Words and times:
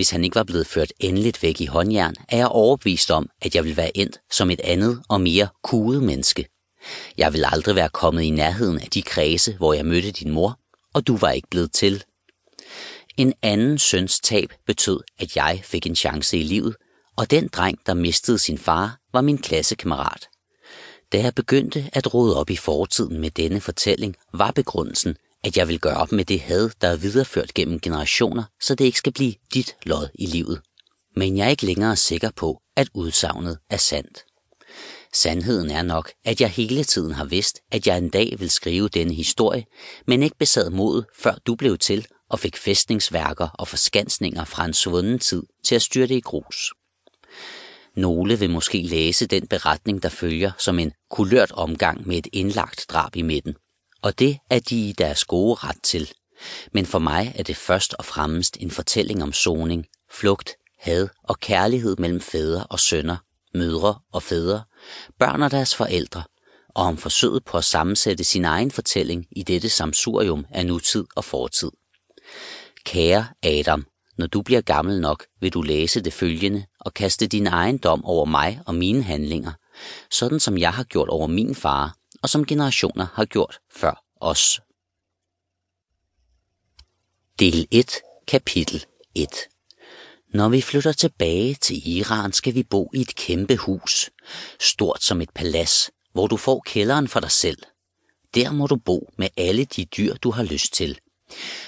Hvis 0.00 0.10
han 0.10 0.24
ikke 0.24 0.34
var 0.34 0.44
blevet 0.44 0.66
ført 0.66 0.92
endeligt 0.98 1.42
væk 1.42 1.60
i 1.60 1.66
håndjern, 1.66 2.14
er 2.28 2.36
jeg 2.36 2.48
overbevist 2.48 3.10
om, 3.10 3.30
at 3.40 3.54
jeg 3.54 3.64
ville 3.64 3.76
være 3.76 3.96
endt 3.96 4.20
som 4.30 4.50
et 4.50 4.60
andet 4.60 5.02
og 5.08 5.20
mere 5.20 5.48
kuget 5.62 6.02
menneske. 6.02 6.46
Jeg 7.18 7.32
ville 7.32 7.52
aldrig 7.52 7.74
være 7.74 7.88
kommet 7.88 8.22
i 8.22 8.30
nærheden 8.30 8.80
af 8.80 8.88
de 8.90 9.02
kredse, 9.02 9.56
hvor 9.56 9.72
jeg 9.72 9.86
mødte 9.86 10.10
din 10.10 10.30
mor, 10.30 10.58
og 10.94 11.06
du 11.06 11.16
var 11.16 11.30
ikke 11.30 11.48
blevet 11.50 11.72
til. 11.72 12.04
En 13.16 13.32
anden 13.42 13.78
søns 13.78 14.20
tab 14.20 14.52
betød, 14.66 15.00
at 15.18 15.36
jeg 15.36 15.60
fik 15.64 15.86
en 15.86 15.96
chance 15.96 16.38
i 16.38 16.42
livet, 16.42 16.76
og 17.16 17.30
den 17.30 17.48
dreng, 17.48 17.78
der 17.86 17.94
mistede 17.94 18.38
sin 18.38 18.58
far, 18.58 18.98
var 19.12 19.20
min 19.20 19.38
klassekammerat. 19.38 20.28
Da 21.12 21.18
jeg 21.18 21.34
begyndte 21.34 21.90
at 21.92 22.14
rode 22.14 22.36
op 22.36 22.50
i 22.50 22.56
fortiden 22.56 23.20
med 23.20 23.30
denne 23.30 23.60
fortælling, 23.60 24.16
var 24.34 24.50
begrundelsen, 24.50 25.16
at 25.44 25.56
jeg 25.56 25.68
vil 25.68 25.80
gøre 25.80 25.96
op 25.96 26.12
med 26.12 26.24
det 26.24 26.40
had, 26.40 26.70
der 26.80 26.88
er 26.88 26.96
videreført 26.96 27.54
gennem 27.54 27.80
generationer, 27.80 28.44
så 28.60 28.74
det 28.74 28.84
ikke 28.84 28.98
skal 28.98 29.12
blive 29.12 29.34
dit 29.54 29.76
lod 29.86 30.08
i 30.14 30.26
livet. 30.26 30.60
Men 31.16 31.36
jeg 31.36 31.46
er 31.46 31.50
ikke 31.50 31.66
længere 31.66 31.96
sikker 31.96 32.30
på, 32.36 32.60
at 32.76 32.88
udsagnet 32.94 33.58
er 33.70 33.76
sandt. 33.76 34.24
Sandheden 35.14 35.70
er 35.70 35.82
nok, 35.82 36.10
at 36.24 36.40
jeg 36.40 36.48
hele 36.48 36.84
tiden 36.84 37.12
har 37.12 37.24
vidst, 37.24 37.60
at 37.70 37.86
jeg 37.86 37.98
en 37.98 38.08
dag 38.08 38.36
vil 38.38 38.50
skrive 38.50 38.88
denne 38.88 39.14
historie, 39.14 39.64
men 40.06 40.22
ikke 40.22 40.36
besad 40.38 40.70
mod, 40.70 41.02
før 41.18 41.34
du 41.46 41.54
blev 41.54 41.78
til 41.78 42.06
og 42.30 42.38
fik 42.38 42.56
fæstningsværker 42.56 43.48
og 43.48 43.68
forskansninger 43.68 44.44
fra 44.44 44.64
en 44.64 44.74
svunden 44.74 45.18
tid 45.18 45.42
til 45.64 45.74
at 45.74 45.82
styrte 45.82 46.14
i 46.16 46.20
grus. 46.20 46.72
Nogle 47.96 48.38
vil 48.38 48.50
måske 48.50 48.82
læse 48.82 49.26
den 49.26 49.46
beretning, 49.46 50.02
der 50.02 50.08
følger, 50.08 50.52
som 50.58 50.78
en 50.78 50.92
kulørt 51.10 51.52
omgang 51.52 52.06
med 52.06 52.16
et 52.16 52.28
indlagt 52.32 52.86
drab 52.88 53.16
i 53.16 53.22
midten. 53.22 53.54
Og 54.02 54.18
det 54.18 54.38
er 54.50 54.58
de 54.58 54.88
i 54.88 54.92
deres 54.92 55.24
gode 55.24 55.54
ret 55.54 55.82
til. 55.82 56.12
Men 56.72 56.86
for 56.86 56.98
mig 56.98 57.32
er 57.36 57.42
det 57.42 57.56
først 57.56 57.94
og 57.94 58.04
fremmest 58.04 58.56
en 58.60 58.70
fortælling 58.70 59.22
om 59.22 59.32
soning, 59.32 59.86
flugt, 60.12 60.50
had 60.78 61.08
og 61.24 61.40
kærlighed 61.40 61.96
mellem 61.96 62.20
fædre 62.20 62.66
og 62.66 62.80
sønner, 62.80 63.16
mødre 63.54 63.98
og 64.12 64.22
fædre, 64.22 64.62
børn 65.18 65.42
og 65.42 65.50
deres 65.50 65.74
forældre, 65.74 66.22
og 66.74 66.84
om 66.84 66.96
forsøget 66.96 67.44
på 67.44 67.58
at 67.58 67.64
sammensætte 67.64 68.24
sin 68.24 68.44
egen 68.44 68.70
fortælling 68.70 69.26
i 69.30 69.42
dette 69.42 69.68
samsurium 69.68 70.46
af 70.50 70.66
nutid 70.66 71.04
og 71.16 71.24
fortid. 71.24 71.70
Kære 72.84 73.26
Adam, 73.42 73.86
når 74.18 74.26
du 74.26 74.42
bliver 74.42 74.60
gammel 74.60 75.00
nok, 75.00 75.26
vil 75.40 75.52
du 75.52 75.62
læse 75.62 76.00
det 76.00 76.12
følgende 76.12 76.64
og 76.80 76.94
kaste 76.94 77.26
din 77.26 77.46
egen 77.46 77.78
dom 77.78 78.04
over 78.04 78.24
mig 78.24 78.60
og 78.66 78.74
mine 78.74 79.02
handlinger, 79.02 79.52
sådan 80.10 80.40
som 80.40 80.58
jeg 80.58 80.72
har 80.72 80.84
gjort 80.84 81.08
over 81.08 81.26
min 81.26 81.54
far, 81.54 81.96
og 82.22 82.28
som 82.28 82.44
generationer 82.44 83.06
har 83.14 83.24
gjort 83.24 83.58
før 83.70 84.02
os. 84.20 84.60
Del 87.38 87.66
1, 87.70 87.92
kapitel 88.26 88.84
1 89.14 89.28
Når 90.34 90.48
vi 90.48 90.60
flytter 90.60 90.92
tilbage 90.92 91.54
til 91.54 91.88
Iran, 91.88 92.32
skal 92.32 92.54
vi 92.54 92.62
bo 92.62 92.90
i 92.94 93.00
et 93.00 93.14
kæmpe 93.14 93.56
hus, 93.56 94.10
stort 94.60 95.02
som 95.02 95.20
et 95.20 95.30
palads, 95.30 95.90
hvor 96.12 96.26
du 96.26 96.36
får 96.36 96.62
kælderen 96.66 97.08
for 97.08 97.20
dig 97.20 97.30
selv. 97.30 97.62
Der 98.34 98.52
må 98.52 98.66
du 98.66 98.76
bo 98.76 99.12
med 99.18 99.28
alle 99.36 99.64
de 99.64 99.84
dyr, 99.84 100.14
du 100.14 100.30
har 100.30 100.42
lyst 100.42 100.72
til. 100.72 100.98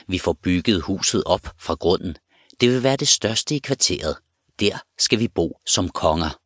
Vi 0.06 0.18
får 0.18 0.32
bygget 0.32 0.82
huset 0.82 1.24
op 1.24 1.48
fra 1.58 1.74
grunden. 1.74 2.16
Det 2.60 2.70
vil 2.70 2.82
være 2.82 2.96
det 2.96 3.08
største 3.08 3.54
i 3.54 3.58
kvarteret. 3.58 4.16
Der 4.60 4.78
skal 4.98 5.18
vi 5.18 5.28
bo 5.28 5.60
som 5.66 5.88
konger. 5.88 6.41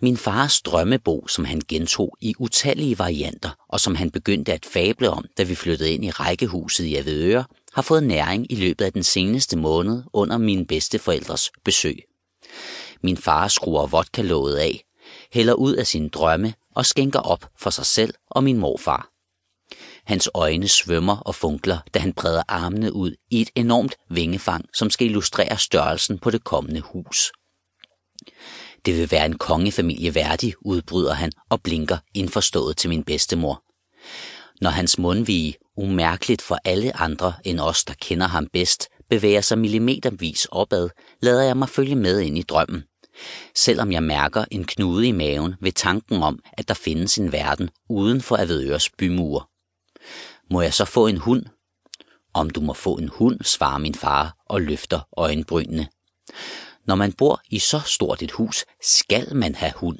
Min 0.00 0.16
fars 0.16 0.60
drømmebo, 0.60 1.26
som 1.28 1.44
han 1.44 1.62
gentog 1.68 2.16
i 2.20 2.34
utallige 2.38 2.98
varianter, 2.98 3.50
og 3.68 3.80
som 3.80 3.94
han 3.94 4.10
begyndte 4.10 4.52
at 4.52 4.66
fable 4.66 5.10
om, 5.10 5.24
da 5.38 5.42
vi 5.42 5.54
flyttede 5.54 5.92
ind 5.92 6.04
i 6.04 6.10
rækkehuset 6.10 6.84
i 6.84 6.96
Avedøre, 6.96 7.44
har 7.72 7.82
fået 7.82 8.02
næring 8.02 8.52
i 8.52 8.54
løbet 8.54 8.84
af 8.84 8.92
den 8.92 9.02
seneste 9.02 9.56
måned 9.56 10.02
under 10.12 10.38
mine 10.38 10.66
bedsteforældres 10.66 11.50
besøg. 11.64 11.98
Min 13.02 13.16
far 13.16 13.48
skruer 13.48 13.86
vodka 13.86 14.22
af, 14.58 14.84
hælder 15.32 15.54
ud 15.54 15.74
af 15.74 15.86
sine 15.86 16.08
drømme 16.08 16.54
og 16.74 16.86
skænker 16.86 17.20
op 17.20 17.50
for 17.58 17.70
sig 17.70 17.86
selv 17.86 18.14
og 18.30 18.44
min 18.44 18.58
morfar. 18.58 19.10
Hans 20.04 20.28
øjne 20.34 20.68
svømmer 20.68 21.16
og 21.16 21.34
funkler, 21.34 21.78
da 21.94 21.98
han 21.98 22.12
breder 22.12 22.42
armene 22.48 22.92
ud 22.92 23.14
i 23.30 23.40
et 23.40 23.50
enormt 23.54 23.96
vingefang, 24.10 24.64
som 24.74 24.90
skal 24.90 25.06
illustrere 25.06 25.58
størrelsen 25.58 26.18
på 26.18 26.30
det 26.30 26.44
kommende 26.44 26.80
hus. 26.80 27.32
Det 28.86 28.96
vil 28.96 29.10
være 29.10 29.26
en 29.26 29.38
kongefamilie 29.38 30.14
værdig, 30.14 30.54
udbryder 30.60 31.14
han 31.14 31.32
og 31.50 31.62
blinker 31.62 31.98
indforstået 32.14 32.76
til 32.76 32.90
min 32.90 33.04
bedstemor. 33.04 33.62
Når 34.60 34.70
hans 34.70 34.98
mundvige, 34.98 35.54
umærkeligt 35.76 36.42
for 36.42 36.58
alle 36.64 36.96
andre 36.96 37.34
end 37.44 37.60
os, 37.60 37.84
der 37.84 37.94
kender 38.00 38.26
ham 38.26 38.46
bedst, 38.52 38.88
bevæger 39.10 39.40
sig 39.40 39.58
millimetervis 39.58 40.44
opad, 40.44 40.88
lader 41.22 41.42
jeg 41.42 41.56
mig 41.56 41.68
følge 41.68 41.96
med 41.96 42.20
ind 42.20 42.38
i 42.38 42.42
drømmen. 42.42 42.84
Selvom 43.54 43.92
jeg 43.92 44.02
mærker 44.02 44.44
en 44.50 44.64
knude 44.64 45.08
i 45.08 45.12
maven 45.12 45.54
ved 45.60 45.72
tanken 45.72 46.22
om, 46.22 46.38
at 46.52 46.68
der 46.68 46.74
findes 46.74 47.18
en 47.18 47.32
verden 47.32 47.70
uden 47.88 48.20
for 48.20 48.36
Avedøres 48.36 48.90
bymure. 48.90 49.44
Må 50.50 50.60
jeg 50.60 50.74
så 50.74 50.84
få 50.84 51.06
en 51.06 51.16
hund? 51.16 51.44
Om 52.34 52.50
du 52.50 52.60
må 52.60 52.72
få 52.72 52.94
en 52.94 53.08
hund, 53.08 53.40
svarer 53.44 53.78
min 53.78 53.94
far 53.94 54.36
og 54.46 54.62
løfter 54.62 55.00
øjenbrynene. 55.16 55.88
Når 56.86 56.94
man 56.94 57.12
bor 57.12 57.40
i 57.50 57.58
så 57.58 57.80
stort 57.80 58.22
et 58.22 58.30
hus, 58.30 58.64
skal 58.82 59.36
man 59.36 59.54
have 59.54 59.72
hund. 59.76 59.98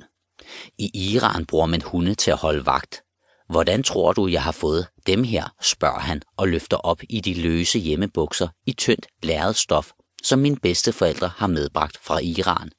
I 0.78 1.12
Iran 1.14 1.46
bruger 1.46 1.66
man 1.66 1.82
hunde 1.82 2.14
til 2.14 2.30
at 2.30 2.36
holde 2.36 2.66
vagt. 2.66 3.02
Hvordan 3.48 3.82
tror 3.82 4.12
du, 4.12 4.26
jeg 4.26 4.42
har 4.42 4.52
fået 4.52 4.86
dem 5.06 5.24
her, 5.24 5.54
spørger 5.62 6.00
han 6.00 6.22
og 6.36 6.48
løfter 6.48 6.76
op 6.76 7.00
i 7.08 7.20
de 7.20 7.34
løse 7.34 7.78
hjemmebukser 7.78 8.48
i 8.66 8.72
tyndt 8.72 9.06
lærret 9.22 9.56
stof, 9.56 9.90
som 10.22 10.38
mine 10.38 10.56
bedsteforældre 10.56 11.28
har 11.36 11.46
medbragt 11.46 11.98
fra 12.02 12.18
Iran. 12.18 12.70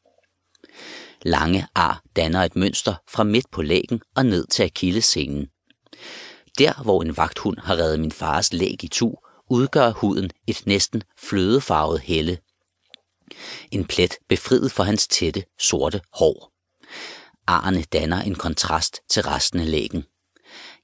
Lange 1.21 1.67
ar 1.75 2.01
danner 2.15 2.43
et 2.43 2.55
mønster 2.55 2.95
fra 3.09 3.23
midt 3.23 3.51
på 3.51 3.61
lægen 3.61 4.01
og 4.15 4.25
ned 4.25 4.47
til 4.47 4.63
akillescenen. 4.63 5.47
Der, 6.57 6.83
hvor 6.83 7.01
en 7.01 7.17
vagthund 7.17 7.57
har 7.59 7.75
reddet 7.75 7.99
min 7.99 8.11
fars 8.11 8.53
læg 8.53 8.83
i 8.83 8.87
tu, 8.87 9.15
udgør 9.49 9.91
huden 9.91 10.31
et 10.47 10.63
næsten 10.65 11.03
flødefarvet 11.19 11.99
helle. 11.99 12.37
En 13.71 13.85
plet 13.85 14.15
befriet 14.29 14.71
for 14.71 14.83
hans 14.83 15.07
tætte, 15.07 15.43
sorte 15.59 16.01
hår. 16.13 16.51
Arne 17.47 17.83
danner 17.83 18.21
en 18.21 18.35
kontrast 18.35 18.99
til 19.09 19.23
resten 19.23 19.59
af 19.59 19.71
lægen. 19.71 20.03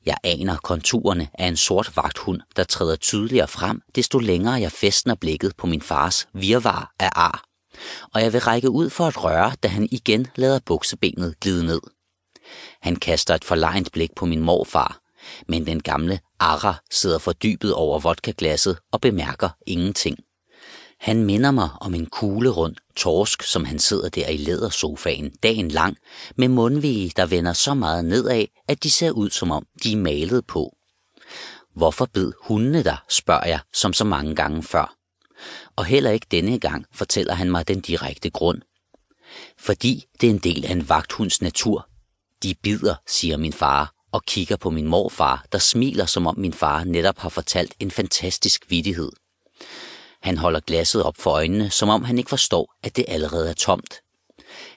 Jeg 0.06 0.18
aner 0.24 0.58
konturerne 0.58 1.30
af 1.34 1.48
en 1.48 1.58
sort 1.58 1.98
vagthund, 1.98 2.42
der 2.56 2.64
træder 2.64 2.96
tydeligere 2.96 3.48
frem, 3.48 3.82
desto 3.96 4.20
længere 4.20 4.54
jeg 4.54 4.72
festner 4.72 5.16
blikket 5.16 5.56
på 5.58 5.68
min 5.68 5.82
fars 5.82 6.28
virvar 6.34 6.94
af 7.00 7.10
ar. 7.16 7.44
Og 8.14 8.22
jeg 8.22 8.34
vil 8.34 8.42
række 8.42 8.70
ud 8.70 8.90
for 8.90 9.08
at 9.08 9.24
røre, 9.24 9.52
da 9.64 9.68
han 9.68 9.88
igen 9.92 10.28
lader 10.36 10.60
buksebenet 10.66 11.40
glide 11.40 11.66
ned. 11.66 11.82
Han 12.82 12.96
kaster 12.96 13.36
et 13.36 13.44
forlegent 13.44 13.92
blik 13.92 14.16
på 14.16 14.26
min 14.26 14.40
morfar, 14.42 15.00
men 15.48 15.66
den 15.66 15.82
gamle 15.82 16.20
Ara 16.40 16.76
sidder 16.92 17.18
fordybet 17.18 17.74
over 17.74 18.00
vodkaglasset 18.00 18.78
og 18.92 19.02
bemærker 19.02 19.50
ingenting. 19.68 20.18
Han 21.04 21.24
minder 21.24 21.52
mig 21.52 21.70
om 21.82 21.94
en 21.94 22.06
kuglerund 22.06 22.76
torsk, 22.96 23.44
som 23.44 23.66
han 23.66 23.80
sidder 23.80 24.10
der 24.10 24.28
i 24.28 24.38
lædersofaen 24.38 25.32
dagen 25.44 25.68
lang, 25.68 25.98
med 26.36 26.48
mundvige, 26.48 27.12
der 27.16 27.26
vender 27.26 27.54
så 27.54 27.74
meget 27.74 28.06
nedad, 28.06 28.46
at 28.68 28.84
de 28.84 28.90
ser 28.90 29.12
ud 29.12 29.30
som 29.30 29.52
om 29.52 29.66
de 29.84 29.92
er 29.92 29.98
malet 29.98 30.46
på. 30.48 30.76
Hvorfor 31.76 32.06
bed 32.06 32.32
hundene 32.42 32.84
der, 32.84 33.04
spørger 33.10 33.46
jeg, 33.46 33.60
som 33.74 33.94
så 33.94 34.04
mange 34.04 34.36
gange 34.36 34.64
før. 34.64 34.96
Og 35.76 35.86
heller 35.86 36.12
ikke 36.12 36.28
denne 36.32 36.60
gang 36.60 36.86
fortæller 36.94 37.34
han 37.34 37.52
mig 37.52 37.68
den 37.68 37.82
direkte 37.82 38.30
grund. 38.30 38.62
Fordi 39.60 40.06
det 40.22 40.28
er 40.28 40.32
en 40.32 40.40
del 40.40 40.66
af 40.66 40.72
en 40.72 40.90
vagthunds 40.90 41.42
natur. 41.42 41.88
De 42.44 42.56
bider, 42.64 42.96
siger 43.08 43.38
min 43.38 43.54
far, 43.54 43.94
og 44.12 44.24
kigger 44.26 44.56
på 44.56 44.70
min 44.70 44.88
morfar, 44.88 45.46
der 45.52 45.58
smiler, 45.58 46.06
som 46.06 46.28
om 46.28 46.40
min 46.40 46.54
far 46.54 46.84
netop 46.84 47.18
har 47.18 47.30
fortalt 47.30 47.74
en 47.80 47.92
fantastisk 47.92 48.66
vidighed. 48.70 49.12
Han 50.24 50.38
holder 50.38 50.60
glasset 50.60 51.04
op 51.04 51.18
for 51.18 51.32
øjnene, 51.32 51.70
som 51.70 51.90
om 51.90 52.04
han 52.04 52.18
ikke 52.18 52.30
forstår, 52.30 52.76
at 52.84 52.96
det 52.96 53.06
allerede 53.08 53.50
er 53.50 53.54
tomt. 53.54 54.02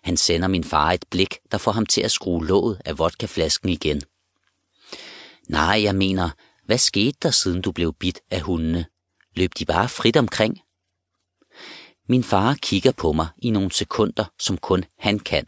Han 0.03 0.17
sender 0.17 0.49
min 0.49 0.65
far 0.65 0.93
et 0.93 1.05
blik, 1.11 1.39
der 1.53 1.59
får 1.59 1.73
ham 1.73 1.87
til 1.87 2.01
at 2.01 2.11
skrue 2.11 2.47
låget 2.47 2.81
af 2.85 2.99
vodkaflasken 2.99 3.69
igen. 3.69 4.03
Nej, 5.49 5.83
jeg 5.83 5.95
mener, 5.95 6.31
hvad 6.65 6.79
skete 6.79 7.19
der, 7.23 7.31
siden 7.31 7.63
du 7.63 7.73
blev 7.73 7.93
bidt 7.93 8.21
af 8.31 8.41
hundene? 8.41 8.87
Løb 9.35 9.51
de 9.59 9.65
bare 9.65 9.89
frit 9.89 10.17
omkring? 10.17 10.61
Min 12.09 12.25
far 12.25 12.55
kigger 12.63 12.93
på 12.93 13.13
mig 13.13 13.29
i 13.39 13.51
nogle 13.51 13.73
sekunder, 13.73 14.25
som 14.39 14.59
kun 14.59 14.85
han 14.99 15.19
kan 15.19 15.47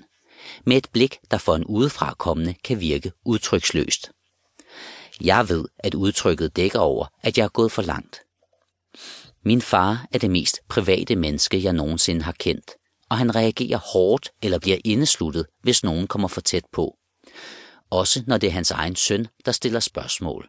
med 0.65 0.77
et 0.77 0.89
blik, 0.93 1.19
der 1.31 1.39
for 1.39 1.55
en 1.55 1.65
udefrakommende 1.65 2.55
kan 2.65 2.81
virke 2.81 3.13
udtryksløst. 3.25 4.11
Jeg 5.21 5.49
ved, 5.49 5.65
at 5.79 5.95
udtrykket 5.95 6.57
dækker 6.57 6.79
over, 6.79 7.07
at 7.23 7.39
jeg 7.39 7.45
er 7.45 7.49
gået 7.49 7.73
for 7.73 7.83
langt. 7.83 8.21
Min 9.45 9.63
far 9.63 10.07
er 10.13 10.19
det 10.19 10.31
mest 10.31 10.61
private 10.69 11.17
menneske, 11.17 11.63
jeg 11.63 11.73
nogensinde 11.73 12.23
har 12.23 12.33
kendt, 12.33 12.71
og 13.11 13.19
han 13.19 13.35
reagerer 13.35 13.79
hårdt 13.93 14.31
eller 14.43 14.59
bliver 14.59 14.79
indesluttet, 14.85 15.47
hvis 15.63 15.85
nogen 15.85 16.07
kommer 16.07 16.29
for 16.29 16.41
tæt 16.41 16.65
på. 16.73 16.99
Også 17.91 18.25
når 18.27 18.39
det 18.39 18.47
er 18.47 18.53
hans 18.53 18.71
egen 18.71 18.97
søn, 18.97 19.27
der 19.45 19.53
stiller 19.53 19.81
spørgsmål. 19.81 20.49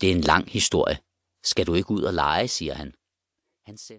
Det 0.00 0.10
er 0.10 0.14
en 0.14 0.20
lang 0.20 0.50
historie. 0.50 0.98
Skal 1.44 1.66
du 1.66 1.74
ikke 1.74 1.90
ud 1.90 2.02
og 2.02 2.14
lege, 2.14 2.48
siger 2.48 2.74
han. 2.74 2.92
Han 3.66 3.78
sender 3.78 3.96